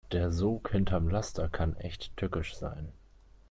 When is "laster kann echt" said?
1.09-2.17